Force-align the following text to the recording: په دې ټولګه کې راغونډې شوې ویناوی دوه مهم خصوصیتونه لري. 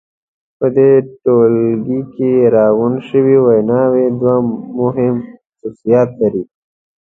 په 0.57 0.67
دې 0.75 0.91
ټولګه 1.23 1.99
کې 2.13 2.31
راغونډې 2.55 3.01
شوې 3.09 3.37
ویناوی 3.41 4.05
دوه 4.19 4.35
مهم 4.79 5.15
خصوصیتونه 5.59 6.05
لري. 6.21 6.43